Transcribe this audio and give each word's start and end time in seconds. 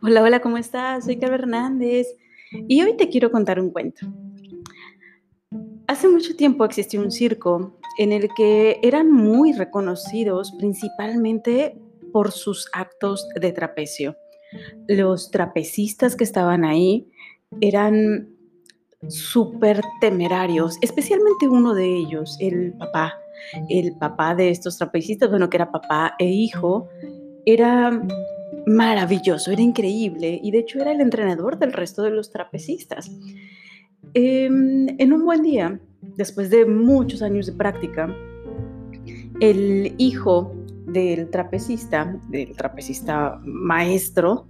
Hola, 0.00 0.22
hola, 0.22 0.40
¿cómo 0.40 0.58
estás? 0.58 1.06
Soy 1.06 1.18
Carla 1.18 1.34
Hernández 1.36 2.06
y 2.52 2.80
hoy 2.82 2.96
te 2.96 3.08
quiero 3.08 3.32
contar 3.32 3.58
un 3.58 3.70
cuento. 3.70 4.06
Hace 5.88 6.06
mucho 6.06 6.36
tiempo 6.36 6.64
existió 6.64 7.00
un 7.00 7.10
circo 7.10 7.76
en 7.98 8.12
el 8.12 8.28
que 8.36 8.78
eran 8.84 9.10
muy 9.10 9.52
reconocidos 9.54 10.52
principalmente 10.52 11.76
por 12.12 12.30
sus 12.30 12.68
actos 12.74 13.28
de 13.40 13.50
trapecio. 13.50 14.16
Los 14.86 15.32
trapecistas 15.32 16.14
que 16.14 16.22
estaban 16.22 16.64
ahí 16.64 17.08
eran 17.60 18.28
súper 19.08 19.82
temerarios, 20.00 20.76
especialmente 20.80 21.48
uno 21.48 21.74
de 21.74 21.96
ellos, 21.96 22.36
el 22.38 22.72
papá. 22.74 23.14
El 23.68 23.96
papá 23.98 24.36
de 24.36 24.50
estos 24.50 24.78
trapecistas, 24.78 25.28
bueno, 25.28 25.50
que 25.50 25.56
era 25.56 25.72
papá 25.72 26.14
e 26.20 26.26
hijo, 26.26 26.88
era 27.46 28.00
maravilloso, 28.68 29.50
era 29.50 29.62
increíble 29.62 30.40
y 30.42 30.50
de 30.50 30.58
hecho 30.58 30.78
era 30.78 30.92
el 30.92 31.00
entrenador 31.00 31.58
del 31.58 31.72
resto 31.72 32.02
de 32.02 32.10
los 32.10 32.30
trapecistas. 32.30 33.10
Em, 34.14 34.88
en 34.98 35.12
un 35.12 35.24
buen 35.24 35.42
día, 35.42 35.80
después 36.16 36.50
de 36.50 36.64
muchos 36.64 37.22
años 37.22 37.46
de 37.46 37.52
práctica, 37.52 38.14
el 39.40 39.94
hijo 39.98 40.54
del 40.86 41.28
trapecista, 41.30 42.18
del 42.28 42.56
trapecista 42.56 43.40
maestro, 43.44 44.46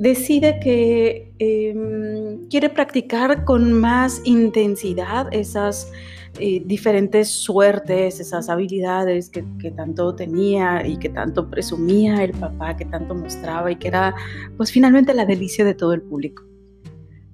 decide 0.00 0.58
que 0.60 1.30
em, 1.38 2.48
quiere 2.48 2.70
practicar 2.70 3.44
con 3.44 3.70
más 3.70 4.22
intensidad 4.24 5.28
esas 5.30 5.92
eh, 6.38 6.62
diferentes 6.64 7.28
suertes, 7.28 8.18
esas 8.18 8.48
habilidades 8.48 9.28
que, 9.28 9.42
tanto 9.76 10.14
tenía 10.14 10.86
y 10.86 10.96
que 10.96 11.10
tanto 11.10 11.50
presumía 11.50 12.24
el 12.24 12.32
papá, 12.32 12.78
que 12.78 12.86
tanto 12.86 13.14
mostraba 13.14 13.70
y 13.70 13.76
que 13.76 13.88
era 13.88 14.14
pues 14.56 14.72
finalmente 14.72 15.12
la 15.12 15.26
delicia 15.26 15.66
de 15.66 15.74
todo 15.74 15.92
el 15.92 16.00
público. 16.00 16.44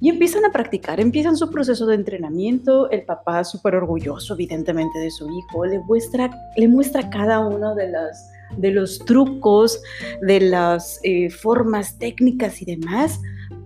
Y 0.00 0.08
empiezan 0.08 0.44
a 0.44 0.50
practicar, 0.50 0.98
empiezan 0.98 1.36
su 1.36 1.48
proceso 1.50 1.86
de 1.86 1.94
entrenamiento, 1.94 2.90
el 2.90 3.04
papá 3.04 3.44
súper 3.44 3.76
orgulloso 3.76 4.34
evidentemente 4.34 4.98
de 4.98 5.12
su 5.12 5.30
hijo, 5.30 5.64
le 5.66 5.78
muestra, 5.78 6.30
le 6.56 6.66
muestra 6.66 7.08
cada 7.10 7.46
uno 7.46 7.76
de 7.76 7.90
las 7.90 8.28
de 8.56 8.70
los 8.70 8.98
trucos, 9.00 9.82
de 10.22 10.40
las 10.40 11.00
eh, 11.02 11.30
formas 11.30 11.98
técnicas 11.98 12.62
y 12.62 12.64
demás 12.64 13.20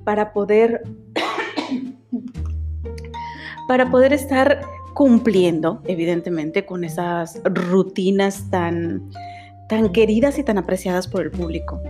para 0.05 0.33
poder, 0.33 0.83
para 3.69 3.91
poder 3.91 4.13
estar 4.13 4.63
cumpliendo, 4.95 5.83
evidentemente, 5.87 6.67
con 6.67 6.85
esas 6.85 7.41
rutinas 7.45 8.51
tan, 8.51 9.11
tan 9.69 9.93
queridas 9.93 10.39
y 10.39 10.43
tan 10.43 10.59
apreciadas 10.59 11.07
por 11.07 11.23
el 11.23 11.31
público. 11.31 11.81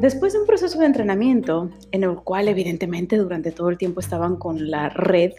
Después 0.00 0.32
de 0.32 0.40
un 0.40 0.46
proceso 0.46 0.78
de 0.78 0.86
entrenamiento, 0.86 1.70
en 1.92 2.04
el 2.04 2.16
cual 2.16 2.48
evidentemente 2.48 3.18
durante 3.18 3.52
todo 3.52 3.68
el 3.68 3.76
tiempo 3.76 4.00
estaban 4.00 4.36
con 4.36 4.70
la 4.70 4.88
red, 4.88 5.32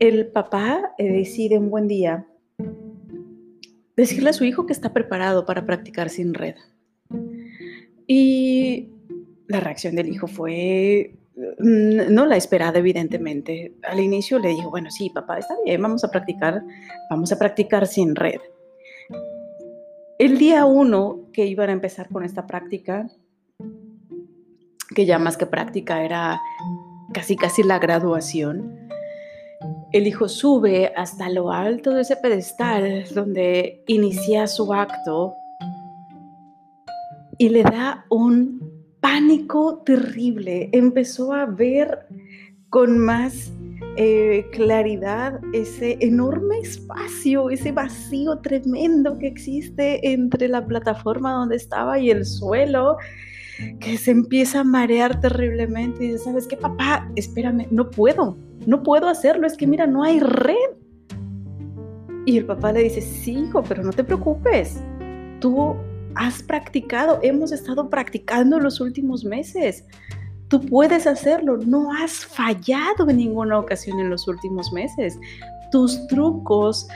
el 0.00 0.26
papá 0.26 0.92
eh, 0.98 1.12
decide 1.12 1.58
un 1.58 1.70
buen 1.70 1.86
día 1.86 2.26
decirle 3.96 4.30
a 4.30 4.34
su 4.34 4.44
hijo 4.44 4.66
que 4.66 4.72
está 4.72 4.92
preparado 4.92 5.46
para 5.46 5.66
practicar 5.66 6.10
sin 6.10 6.34
red. 6.34 6.56
Y 8.06 8.90
la 9.46 9.60
reacción 9.60 9.94
del 9.94 10.08
hijo 10.08 10.26
fue 10.26 11.14
mm, 11.36 12.12
no 12.12 12.26
la 12.26 12.36
esperada, 12.36 12.78
evidentemente. 12.78 13.74
Al 13.82 14.00
inicio 14.00 14.38
le 14.38 14.48
dijo, 14.48 14.70
bueno, 14.70 14.90
sí, 14.90 15.10
papá, 15.10 15.38
está 15.38 15.54
bien, 15.64 15.80
vamos 15.80 16.04
a 16.04 16.10
practicar, 16.10 16.62
vamos 17.10 17.32
a 17.32 17.38
practicar 17.38 17.86
sin 17.86 18.14
red. 18.14 18.40
El 20.18 20.38
día 20.38 20.64
uno 20.64 21.28
que 21.32 21.46
iban 21.46 21.70
a 21.70 21.72
empezar 21.72 22.08
con 22.08 22.24
esta 22.24 22.46
práctica, 22.46 23.08
que 24.94 25.06
ya 25.06 25.18
más 25.18 25.36
que 25.36 25.46
práctica 25.46 26.04
era 26.04 26.40
casi 27.12 27.36
casi 27.36 27.62
la 27.62 27.78
graduación, 27.78 28.83
el 29.94 30.08
hijo 30.08 30.28
sube 30.28 30.92
hasta 30.96 31.30
lo 31.30 31.52
alto 31.52 31.92
de 31.92 32.02
ese 32.02 32.16
pedestal 32.16 33.04
donde 33.14 33.84
inicia 33.86 34.48
su 34.48 34.74
acto 34.74 35.34
y 37.38 37.48
le 37.48 37.62
da 37.62 38.04
un 38.10 38.60
pánico 38.98 39.84
terrible. 39.86 40.68
Empezó 40.72 41.32
a 41.32 41.46
ver 41.46 42.08
con 42.70 42.98
más 42.98 43.52
eh, 43.96 44.46
claridad 44.50 45.38
ese 45.52 45.96
enorme 46.00 46.58
espacio, 46.58 47.48
ese 47.50 47.70
vacío 47.70 48.40
tremendo 48.40 49.16
que 49.16 49.28
existe 49.28 50.10
entre 50.12 50.48
la 50.48 50.66
plataforma 50.66 51.34
donde 51.34 51.54
estaba 51.54 52.00
y 52.00 52.10
el 52.10 52.26
suelo, 52.26 52.96
que 53.78 53.96
se 53.96 54.10
empieza 54.10 54.62
a 54.62 54.64
marear 54.64 55.20
terriblemente 55.20 56.04
y 56.04 56.08
dice, 56.08 56.24
¿sabes 56.24 56.48
qué, 56.48 56.56
papá? 56.56 57.08
Espérame, 57.14 57.68
no 57.70 57.90
puedo, 57.90 58.36
no 58.66 58.82
puedo 58.82 59.08
hacerlo, 59.08 59.46
es 59.46 59.56
que 59.56 59.66
mira, 59.66 59.86
no 59.86 60.02
hay 60.02 60.20
red. 60.20 60.54
Y 62.26 62.38
el 62.38 62.46
papá 62.46 62.72
le 62.72 62.82
dice, 62.84 63.00
sí, 63.00 63.32
hijo, 63.32 63.62
pero 63.62 63.82
no 63.82 63.92
te 63.92 64.02
preocupes, 64.02 64.80
tú 65.40 65.76
has 66.14 66.42
practicado, 66.42 67.18
hemos 67.22 67.52
estado 67.52 67.90
practicando 67.90 68.58
los 68.58 68.80
últimos 68.80 69.24
meses. 69.24 69.84
Tú 70.48 70.60
puedes 70.60 71.06
hacerlo, 71.06 71.58
no 71.58 71.92
has 71.92 72.24
fallado 72.24 73.08
en 73.08 73.18
ninguna 73.18 73.58
ocasión 73.58 73.98
en 74.00 74.10
los 74.10 74.26
últimos 74.28 74.72
meses. 74.72 75.18
Tus 75.70 76.06
trucos 76.06 76.86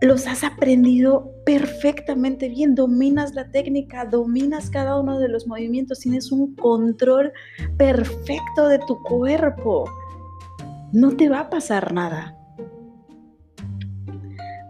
los 0.00 0.26
has 0.26 0.42
aprendido 0.42 1.32
perfectamente 1.44 2.48
bien, 2.48 2.74
dominas 2.74 3.34
la 3.34 3.50
técnica, 3.50 4.04
dominas 4.04 4.68
cada 4.70 4.98
uno 4.98 5.18
de 5.18 5.28
los 5.28 5.46
movimientos, 5.46 6.00
tienes 6.00 6.32
un 6.32 6.54
control 6.56 7.32
perfecto 7.76 8.68
de 8.68 8.78
tu 8.80 9.00
cuerpo 9.02 9.84
no 10.92 11.16
te 11.16 11.28
va 11.28 11.40
a 11.40 11.50
pasar 11.50 11.92
nada. 11.92 12.36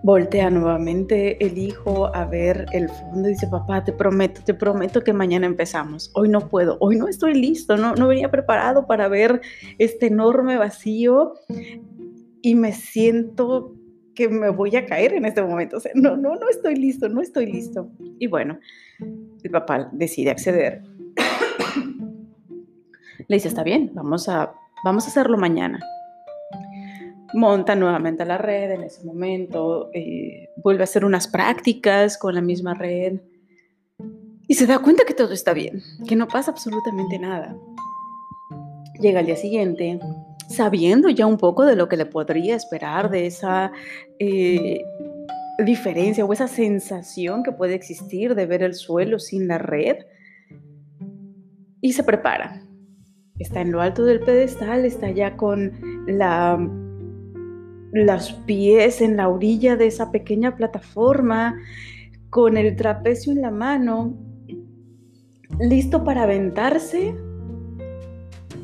Voltea 0.04 0.50
nuevamente 0.50 1.44
el 1.44 1.58
hijo 1.58 2.12
a 2.14 2.24
ver 2.24 2.66
el 2.72 2.88
fondo 2.88 3.28
y 3.28 3.32
dice, 3.32 3.46
papá, 3.46 3.84
te 3.84 3.92
prometo, 3.92 4.40
te 4.44 4.54
prometo 4.54 5.02
que 5.02 5.12
mañana 5.12 5.46
empezamos. 5.46 6.10
Hoy 6.14 6.28
no 6.28 6.48
puedo, 6.48 6.76
hoy 6.80 6.96
no 6.96 7.06
estoy 7.06 7.34
listo, 7.34 7.76
no, 7.76 7.94
no 7.94 8.08
venía 8.08 8.30
preparado 8.30 8.86
para 8.86 9.06
ver 9.06 9.40
este 9.78 10.06
enorme 10.06 10.56
vacío 10.56 11.34
y 12.40 12.54
me 12.56 12.72
siento 12.72 13.76
que 14.14 14.28
me 14.28 14.50
voy 14.50 14.74
a 14.74 14.86
caer 14.86 15.14
en 15.14 15.24
este 15.24 15.42
momento. 15.42 15.78
No, 15.94 16.16
no, 16.16 16.34
no 16.34 16.48
estoy 16.48 16.76
listo, 16.76 17.08
no 17.08 17.20
estoy 17.20 17.46
listo. 17.46 17.88
Y 18.18 18.26
bueno, 18.26 18.58
el 19.00 19.50
papá 19.50 19.88
decide 19.92 20.30
acceder. 20.30 20.82
Le 23.28 23.36
dice, 23.36 23.46
está 23.46 23.62
bien, 23.62 23.92
vamos 23.94 24.28
a, 24.28 24.52
vamos 24.84 25.04
a 25.04 25.08
hacerlo 25.08 25.38
mañana 25.38 25.78
monta 27.34 27.74
nuevamente 27.74 28.22
a 28.22 28.26
la 28.26 28.38
red 28.38 28.72
en 28.72 28.82
ese 28.82 29.04
momento, 29.04 29.90
eh, 29.92 30.48
vuelve 30.62 30.82
a 30.82 30.84
hacer 30.84 31.04
unas 31.04 31.28
prácticas 31.28 32.18
con 32.18 32.34
la 32.34 32.40
misma 32.40 32.74
red 32.74 33.20
y 34.48 34.54
se 34.54 34.66
da 34.66 34.80
cuenta 34.80 35.04
que 35.06 35.14
todo 35.14 35.32
está 35.32 35.52
bien, 35.52 35.82
que 36.06 36.16
no 36.16 36.28
pasa 36.28 36.50
absolutamente 36.50 37.18
nada. 37.18 37.56
Llega 39.00 39.20
al 39.20 39.26
día 39.26 39.36
siguiente 39.36 39.98
sabiendo 40.48 41.08
ya 41.08 41.26
un 41.26 41.38
poco 41.38 41.64
de 41.64 41.76
lo 41.76 41.88
que 41.88 41.96
le 41.96 42.06
podría 42.06 42.54
esperar, 42.54 43.10
de 43.10 43.26
esa 43.26 43.72
eh, 44.18 44.82
diferencia 45.64 46.24
o 46.24 46.32
esa 46.32 46.48
sensación 46.48 47.42
que 47.42 47.52
puede 47.52 47.74
existir 47.74 48.34
de 48.34 48.46
ver 48.46 48.62
el 48.62 48.74
suelo 48.74 49.18
sin 49.18 49.48
la 49.48 49.58
red, 49.58 49.96
y 51.80 51.92
se 51.92 52.04
prepara. 52.04 52.62
Está 53.38 53.60
en 53.60 53.72
lo 53.72 53.80
alto 53.80 54.04
del 54.04 54.20
pedestal, 54.20 54.84
está 54.84 55.10
ya 55.10 55.36
con 55.36 55.72
la 56.06 56.58
los 57.92 58.32
pies 58.46 59.00
en 59.00 59.16
la 59.16 59.28
orilla 59.28 59.76
de 59.76 59.86
esa 59.86 60.10
pequeña 60.10 60.56
plataforma, 60.56 61.56
con 62.30 62.56
el 62.56 62.74
trapecio 62.74 63.32
en 63.32 63.42
la 63.42 63.50
mano, 63.50 64.14
listo 65.60 66.02
para 66.02 66.24
aventarse, 66.24 67.14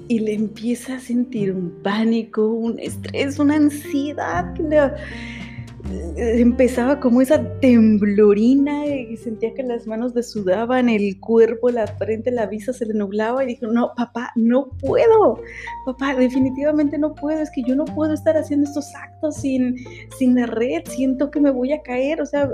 y 0.09 0.21
le 0.21 0.33
empieza 0.33 0.97
a 0.97 1.01
sentir 1.01 1.53
un 1.53 1.83
pánico, 1.83 2.49
un 2.49 2.79
estrés, 2.79 3.39
una 3.39 3.57
ansiedad 3.57 4.55
empezaba 6.17 7.01
como 7.01 7.23
esa 7.23 7.43
temblorina 7.61 8.87
y 8.87 9.17
sentía 9.17 9.55
que 9.55 9.63
las 9.63 9.87
manos 9.87 10.15
le 10.15 10.23
el 10.89 11.21
cuerpo, 11.21 11.71
la 11.71 11.87
frente, 11.87 12.31
la 12.31 12.47
vista 12.47 12.73
se 12.73 12.87
le 12.87 12.95
nublaba 12.95 13.43
y 13.45 13.49
dijo, 13.49 13.67
no, 13.67 13.93
papá, 13.97 14.33
no 14.35 14.69
puedo, 14.81 15.41
papá, 15.87 16.15
definitivamente 16.15 16.99
no 16.99 17.15
puedo, 17.15 17.41
es 17.41 17.51
que 17.51 17.63
yo 17.63 17.75
no 17.75 17.85
puedo 17.85 18.13
estar 18.13 18.37
haciendo 18.37 18.69
estos 18.69 18.87
actos 18.95 19.37
sin, 19.37 19.77
sin 20.19 20.35
la 20.35 20.47
red, 20.47 20.83
siento 20.87 21.31
que 21.31 21.41
me 21.41 21.51
voy 21.51 21.73
a 21.73 21.83
caer, 21.83 22.21
o 22.21 22.27
sea, 22.27 22.49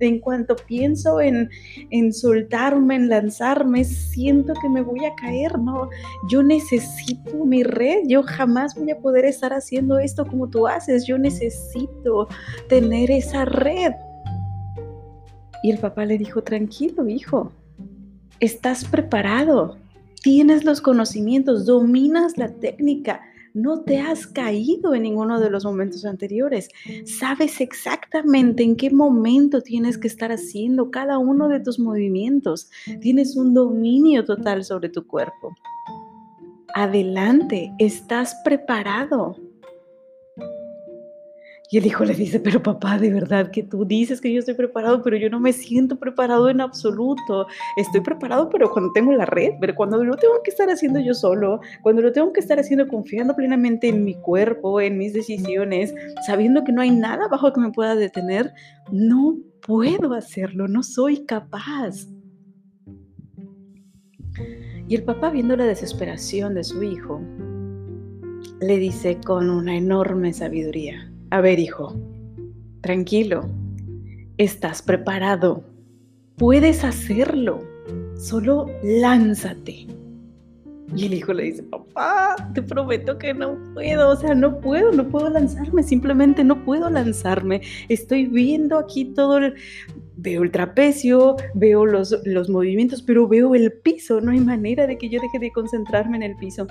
en 0.00 0.20
cuanto 0.20 0.56
pienso 0.56 1.20
en, 1.20 1.48
en 1.90 2.12
soltarme, 2.12 2.96
en 2.96 3.08
lanzarme, 3.08 3.84
siento 3.84 4.54
que 4.60 4.68
me 4.68 4.82
voy 4.82 5.04
a 5.04 5.14
caer, 5.14 5.58
no, 5.58 5.88
yo 6.30 6.42
necesito 6.42 7.44
mi 7.44 7.62
red, 7.62 8.02
yo 8.06 8.22
jamás 8.22 8.74
voy 8.74 8.90
a 8.90 8.98
poder 8.98 9.24
estar 9.24 9.52
haciendo 9.52 9.98
esto 9.98 10.26
como 10.26 10.48
tú 10.48 10.66
haces, 10.66 11.06
yo 11.06 11.18
necesito 11.18 12.28
tener 12.68 13.10
esa 13.10 13.44
red. 13.44 13.92
Y 15.62 15.70
el 15.70 15.78
papá 15.78 16.04
le 16.04 16.18
dijo, 16.18 16.42
tranquilo, 16.42 17.08
hijo, 17.08 17.52
estás 18.38 18.84
preparado, 18.84 19.76
tienes 20.22 20.64
los 20.64 20.80
conocimientos, 20.80 21.66
dominas 21.66 22.38
la 22.38 22.48
técnica, 22.48 23.22
no 23.54 23.80
te 23.80 23.98
has 23.98 24.26
caído 24.26 24.94
en 24.94 25.02
ninguno 25.02 25.40
de 25.40 25.50
los 25.50 25.64
momentos 25.64 26.04
anteriores. 26.04 26.68
Sabes 27.04 27.60
exactamente 27.60 28.62
en 28.62 28.76
qué 28.76 28.90
momento 28.90 29.62
tienes 29.62 29.98
que 29.98 30.06
estar 30.06 30.30
haciendo 30.30 30.90
cada 30.90 31.18
uno 31.18 31.48
de 31.48 31.58
tus 31.58 31.78
movimientos. 31.78 32.70
Tienes 33.00 33.36
un 33.36 33.54
dominio 33.54 34.24
total 34.24 34.64
sobre 34.64 34.90
tu 34.90 35.06
cuerpo. 35.06 35.56
Adelante, 36.74 37.72
estás 37.78 38.36
preparado. 38.44 39.36
Y 41.70 41.76
el 41.76 41.86
hijo 41.86 42.04
le 42.04 42.14
dice, 42.14 42.40
pero 42.40 42.62
papá, 42.62 42.98
de 42.98 43.12
verdad 43.12 43.50
que 43.50 43.62
tú 43.62 43.84
dices 43.84 44.22
que 44.22 44.32
yo 44.32 44.38
estoy 44.38 44.54
preparado, 44.54 45.02
pero 45.02 45.18
yo 45.18 45.28
no 45.28 45.38
me 45.38 45.52
siento 45.52 45.98
preparado 45.98 46.48
en 46.48 46.62
absoluto. 46.62 47.46
Estoy 47.76 48.00
preparado, 48.00 48.48
pero 48.48 48.70
cuando 48.70 48.90
tengo 48.92 49.12
la 49.12 49.26
red, 49.26 49.52
pero 49.60 49.74
cuando 49.74 50.02
lo 50.02 50.16
tengo 50.16 50.42
que 50.42 50.50
estar 50.50 50.70
haciendo 50.70 50.98
yo 50.98 51.12
solo, 51.12 51.60
cuando 51.82 52.00
lo 52.00 52.10
tengo 52.12 52.32
que 52.32 52.40
estar 52.40 52.58
haciendo 52.58 52.88
confiando 52.88 53.36
plenamente 53.36 53.88
en 53.88 54.02
mi 54.02 54.14
cuerpo, 54.14 54.80
en 54.80 54.96
mis 54.96 55.12
decisiones, 55.12 55.94
sabiendo 56.26 56.64
que 56.64 56.72
no 56.72 56.80
hay 56.80 56.90
nada 56.90 57.28
bajo 57.28 57.52
que 57.52 57.60
me 57.60 57.70
pueda 57.70 57.94
detener, 57.94 58.50
no 58.90 59.36
puedo 59.60 60.14
hacerlo, 60.14 60.68
no 60.68 60.82
soy 60.82 61.26
capaz. 61.26 62.08
Y 64.88 64.94
el 64.94 65.02
papá, 65.02 65.28
viendo 65.28 65.54
la 65.54 65.66
desesperación 65.66 66.54
de 66.54 66.64
su 66.64 66.82
hijo, 66.82 67.20
le 68.60 68.78
dice 68.78 69.18
con 69.22 69.50
una 69.50 69.76
enorme 69.76 70.32
sabiduría, 70.32 71.12
a 71.30 71.40
ver, 71.40 71.58
hijo, 71.58 71.94
tranquilo, 72.80 73.48
estás 74.38 74.82
preparado, 74.82 75.62
puedes 76.36 76.84
hacerlo, 76.84 77.62
solo 78.16 78.70
lánzate. 78.82 79.86
Y 80.96 81.04
el 81.04 81.14
hijo 81.14 81.34
le 81.34 81.44
dice, 81.44 81.62
papá, 81.64 82.34
te 82.54 82.62
prometo 82.62 83.18
que 83.18 83.34
no 83.34 83.58
puedo, 83.74 84.08
o 84.08 84.16
sea, 84.16 84.34
no 84.34 84.58
puedo, 84.58 84.90
no 84.90 85.06
puedo 85.06 85.28
lanzarme, 85.28 85.82
simplemente 85.82 86.42
no 86.42 86.64
puedo 86.64 86.88
lanzarme. 86.88 87.60
Estoy 87.88 88.26
viendo 88.26 88.78
aquí 88.78 89.04
todo 89.04 89.38
el... 89.38 89.54
Veo 90.20 90.42
el 90.42 90.50
trapecio, 90.50 91.36
veo 91.54 91.86
los, 91.86 92.18
los 92.24 92.48
movimientos, 92.48 93.02
pero 93.02 93.28
veo 93.28 93.54
el 93.54 93.70
piso, 93.70 94.20
no 94.20 94.32
hay 94.32 94.40
manera 94.40 94.86
de 94.86 94.98
que 94.98 95.08
yo 95.08 95.20
deje 95.20 95.38
de 95.38 95.52
concentrarme 95.52 96.16
en 96.16 96.22
el 96.24 96.36
piso. 96.36 96.66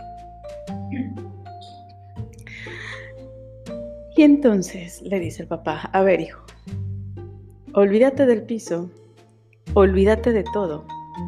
Y 4.17 4.23
entonces 4.23 5.03
le 5.03 5.19
dice 5.19 5.43
el 5.43 5.47
papá, 5.47 5.91
a 5.93 6.01
ver 6.01 6.19
hijo, 6.19 6.41
olvídate 7.73 8.25
del 8.25 8.41
piso, 8.41 8.89
olvídate 9.75 10.31
de 10.31 10.43
todo, 10.43 10.87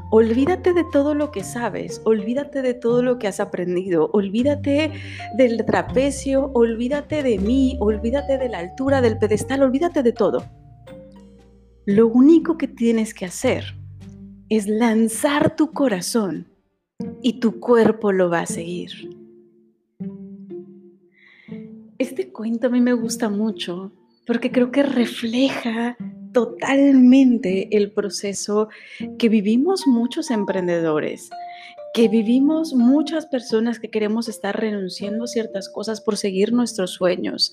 olvídate 0.10 0.74
de 0.74 0.84
todo 0.92 1.14
lo 1.14 1.30
que 1.30 1.44
sabes, 1.44 2.02
olvídate 2.06 2.64
de 2.64 2.74
todo 2.74 3.04
lo 3.04 3.20
que 3.20 3.28
has 3.28 3.40
aprendido, 3.40 4.10
olvídate 4.14 4.92
del 5.38 5.64
trapecio, 5.66 6.50
olvídate 6.56 7.22
de 7.22 7.38
mí, 7.38 7.78
olvídate 7.80 8.40
de 8.40 8.50
la 8.50 8.58
altura 8.58 9.02
del 9.02 9.20
pedestal, 9.20 9.62
olvídate 9.62 10.02
de 10.02 10.12
todo. 10.12 10.44
Lo 11.86 12.08
único 12.08 12.58
que 12.58 12.68
tienes 12.68 13.14
que 13.14 13.26
hacer 13.26 13.66
es 14.50 14.68
lanzar 14.68 15.56
tu 15.56 15.74
corazón 15.74 16.48
y 17.22 17.40
tu 17.40 17.60
cuerpo 17.60 18.12
lo 18.12 18.32
va 18.32 18.40
a 18.40 18.46
seguir. 18.48 19.19
Este 22.00 22.32
cuento 22.32 22.68
a 22.68 22.70
mí 22.70 22.80
me 22.80 22.94
gusta 22.94 23.28
mucho 23.28 23.92
porque 24.26 24.52
creo 24.52 24.72
que 24.72 24.84
refleja 24.84 25.98
totalmente 26.32 27.76
el 27.76 27.92
proceso 27.92 28.70
que 29.18 29.28
vivimos 29.28 29.86
muchos 29.86 30.32
emprendedores, 30.32 31.30
que 31.94 32.08
vivimos 32.08 32.74
muchas 32.74 33.26
personas 33.26 33.82
que 33.82 33.90
queremos 33.90 34.30
estar 34.30 34.58
renunciando 34.58 35.26
a 35.26 35.28
ciertas 35.28 35.68
cosas 35.68 36.00
por 36.00 36.16
seguir 36.16 36.54
nuestros 36.54 36.92
sueños, 36.92 37.52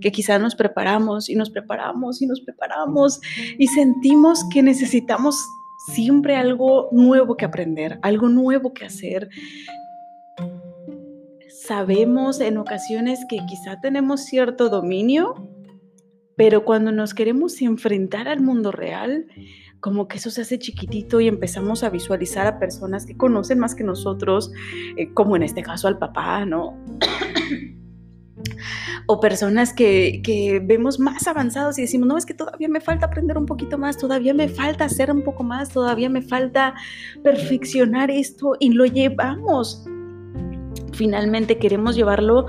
que 0.00 0.10
quizás 0.10 0.40
nos 0.40 0.56
preparamos 0.56 1.28
y 1.28 1.36
nos 1.36 1.50
preparamos 1.50 2.20
y 2.20 2.26
nos 2.26 2.40
preparamos 2.40 3.20
y 3.56 3.68
sentimos 3.68 4.42
que 4.52 4.64
necesitamos 4.64 5.36
siempre 5.76 6.34
algo 6.34 6.88
nuevo 6.90 7.36
que 7.36 7.44
aprender, 7.44 8.00
algo 8.02 8.28
nuevo 8.28 8.74
que 8.74 8.84
hacer, 8.84 9.28
sabemos 11.48 12.40
en 12.40 12.58
ocasiones 12.58 13.20
que 13.28 13.38
quizá 13.46 13.80
tenemos 13.80 14.24
cierto 14.24 14.68
dominio, 14.68 15.34
pero 16.36 16.64
cuando 16.64 16.92
nos 16.92 17.14
queremos 17.14 17.60
enfrentar 17.62 18.28
al 18.28 18.40
mundo 18.40 18.72
real, 18.72 19.26
como 19.80 20.08
que 20.08 20.18
eso 20.18 20.30
se 20.30 20.42
hace 20.42 20.58
chiquitito 20.58 21.20
y 21.20 21.28
empezamos 21.28 21.82
a 21.82 21.90
visualizar 21.90 22.46
a 22.46 22.58
personas 22.58 23.06
que 23.06 23.16
conocen 23.16 23.58
más 23.58 23.74
que 23.74 23.84
nosotros, 23.84 24.52
eh, 24.96 25.12
como 25.14 25.36
en 25.36 25.42
este 25.42 25.62
caso 25.62 25.88
al 25.88 25.98
papá, 25.98 26.44
¿no? 26.44 26.76
o 29.06 29.20
personas 29.20 29.72
que, 29.72 30.20
que, 30.24 30.60
vemos 30.60 30.98
más 30.98 31.26
avanzados 31.28 31.78
y 31.78 31.82
decimos, 31.82 32.08
no, 32.08 32.18
es 32.18 32.26
que 32.26 32.34
todavía 32.34 32.68
me 32.68 32.80
falta 32.80 33.06
aprender 33.06 33.38
un 33.38 33.46
poquito 33.46 33.78
más, 33.78 33.96
todavía 33.96 34.34
me 34.34 34.48
falta 34.48 34.84
hacer 34.84 35.10
un 35.10 35.22
poco 35.22 35.44
más, 35.44 35.68
todavía 35.68 36.10
me 36.10 36.22
falta 36.22 36.74
perfeccionar 37.22 38.10
esto 38.10 38.54
y 38.58 38.70
lo 38.70 38.86
llevamos 38.86 39.86
finalmente 40.96 41.58
queremos 41.58 41.94
llevarlo 41.94 42.46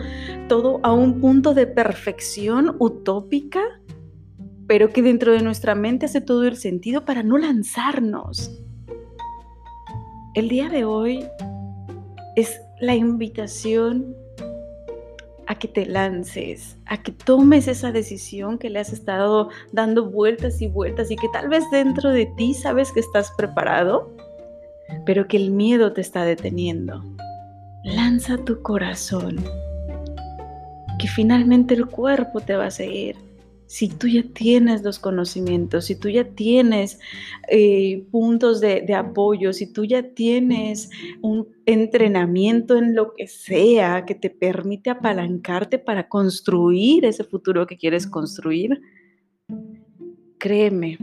todo 0.48 0.80
a 0.84 0.94
un 0.94 1.20
punto 1.20 1.54
de 1.54 1.68
perfección 1.68 2.76
utópica, 2.80 3.62
pero 4.68 4.90
que 4.90 5.02
dentro 5.02 5.34
de 5.34 5.42
nuestra 5.42 5.76
mente 5.76 6.06
hace 6.06 6.22
todo 6.22 6.46
el 6.46 6.58
sentido 6.58 7.06
para 7.06 7.24
no 7.24 7.38
lanzarnos. 7.38 8.52
El 10.34 10.50
día 10.50 10.70
de 10.70 10.86
hoy 10.86 11.26
es 12.36 12.60
la 12.80 12.96
invitación 12.96 14.16
a 15.48 15.58
que 15.58 15.68
te 15.68 15.86
lances, 15.86 16.78
a 16.86 17.02
que 17.02 17.12
tomes 17.12 17.68
esa 17.68 17.92
decisión 17.92 18.58
que 18.58 18.70
le 18.70 18.80
has 18.80 18.92
estado 18.92 19.50
dando 19.72 20.10
vueltas 20.10 20.62
y 20.62 20.68
vueltas 20.68 21.10
y 21.10 21.16
que 21.16 21.30
tal 21.30 21.48
vez 21.48 21.64
dentro 21.72 22.10
de 22.10 22.26
ti 22.38 22.54
sabes 22.54 22.92
que 22.92 23.00
estás 23.00 23.32
preparado, 23.38 24.14
pero 25.06 25.28
que 25.28 25.38
el 25.38 25.52
miedo 25.52 25.94
te 25.94 26.02
está 26.02 26.26
deteniendo 26.26 27.02
lanza 27.88 28.38
tu 28.38 28.62
corazón, 28.62 29.38
que 31.00 31.08
finalmente 31.08 31.74
el 31.74 31.86
cuerpo 31.86 32.42
te 32.42 32.56
va 32.56 32.66
a 32.66 32.72
seguir. 32.72 33.16
Si 33.66 33.90
tú 33.90 34.08
ya 34.08 34.24
tienes 34.24 34.82
los 34.84 34.98
conocimientos, 35.00 35.86
si 35.86 35.96
tú 35.96 36.08
ya 36.10 36.24
tienes 36.24 37.00
eh, 37.50 38.06
puntos 38.12 38.62
de, 38.62 38.82
de 38.82 38.94
apoyo, 38.94 39.52
si 39.52 39.72
tú 39.72 39.84
ya 39.84 40.04
tienes 40.04 40.90
un 41.22 41.48
entrenamiento 41.66 42.78
en 42.78 42.96
lo 42.96 43.14
que 43.14 43.28
sea 43.28 44.06
que 44.06 44.16
te 44.16 44.30
permite 44.30 44.90
apalancarte 44.90 45.80
para 45.80 46.08
construir 46.08 47.04
ese 47.04 47.26
futuro 47.26 47.68
que 47.68 47.78
quieres 47.78 48.08
construir, 48.08 48.82
créeme, 50.38 50.98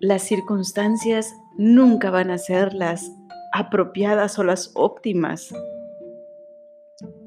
las 0.00 0.22
circunstancias 0.22 1.32
nunca 1.56 2.10
van 2.10 2.30
a 2.30 2.38
ser 2.38 2.74
las 2.74 3.12
apropiadas 3.52 4.38
o 4.40 4.44
las 4.44 4.72
óptimas 4.74 5.52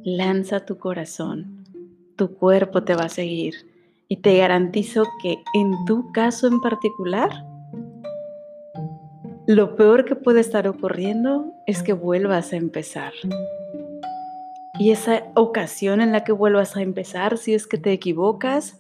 lanza 0.04 0.66
tu 0.66 0.78
corazón, 0.78 1.66
tu 2.16 2.36
cuerpo 2.36 2.84
te 2.84 2.96
va 2.96 3.06
a 3.06 3.10
seguir 3.10 3.54
y 4.08 4.18
te 4.18 4.38
garantizo 4.38 5.06
que 5.22 5.38
en 5.54 5.74
tu 5.86 6.12
caso 6.12 6.48
en 6.48 6.60
particular, 6.62 7.30
lo 9.48 9.76
peor 9.76 10.06
que 10.06 10.16
puede 10.16 10.40
estar 10.40 10.68
ocurriendo 10.68 11.54
es 11.68 11.84
que 11.84 11.94
vuelvas 11.94 12.54
a 12.54 12.58
empezar. 12.58 13.14
Y 14.80 14.92
esa 14.92 15.24
ocasión 15.36 16.02
en 16.02 16.12
la 16.12 16.24
que 16.24 16.32
vuelvas 16.32 16.76
a 16.76 16.82
empezar, 16.82 17.38
si 17.38 17.54
es 17.54 17.68
que 17.68 17.78
te 17.78 17.92
equivocas, 17.92 18.80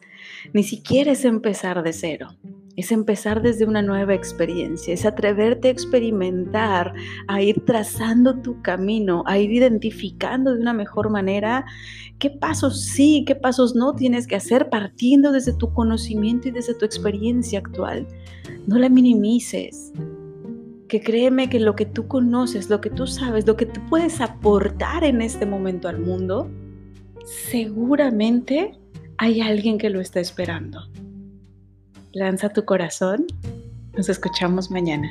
ni 0.53 0.63
siquiera 0.63 1.11
es 1.11 1.25
empezar 1.25 1.83
de 1.83 1.93
cero 1.93 2.29
es 2.77 2.91
empezar 2.91 3.41
desde 3.41 3.65
una 3.65 3.81
nueva 3.81 4.13
experiencia, 4.13 4.93
es 4.93 5.05
atreverte 5.05 5.67
a 5.67 5.71
experimentar, 5.71 6.93
a 7.27 7.41
ir 7.41 7.63
trazando 7.65 8.39
tu 8.41 8.61
camino, 8.61 9.23
a 9.27 9.37
ir 9.37 9.51
identificando 9.51 10.53
de 10.53 10.61
una 10.61 10.73
mejor 10.73 11.09
manera 11.09 11.65
qué 12.19 12.29
pasos 12.29 12.81
sí, 12.81 13.23
qué 13.27 13.35
pasos 13.35 13.75
no 13.75 13.93
tienes 13.95 14.27
que 14.27 14.35
hacer 14.35 14.69
partiendo 14.69 15.31
desde 15.31 15.53
tu 15.53 15.73
conocimiento 15.73 16.47
y 16.47 16.51
desde 16.51 16.73
tu 16.73 16.85
experiencia 16.85 17.59
actual. 17.59 18.07
No 18.67 18.77
la 18.77 18.89
minimices. 18.89 19.91
Que 20.87 21.01
créeme 21.01 21.49
que 21.49 21.59
lo 21.59 21.75
que 21.75 21.85
tú 21.85 22.07
conoces, 22.07 22.69
lo 22.69 22.81
que 22.81 22.89
tú 22.89 23.07
sabes, 23.07 23.47
lo 23.47 23.55
que 23.55 23.65
tú 23.65 23.79
puedes 23.89 24.19
aportar 24.19 25.03
en 25.05 25.21
este 25.21 25.45
momento 25.45 25.87
al 25.87 25.99
mundo, 25.99 26.51
seguramente 27.23 28.77
hay 29.17 29.39
alguien 29.41 29.77
que 29.77 29.89
lo 29.89 30.01
está 30.01 30.19
esperando 30.19 30.81
lanza 32.13 32.49
tu 32.49 32.65
corazón. 32.65 33.25
Nos 33.93 34.09
escuchamos 34.09 34.71
mañana. 34.71 35.09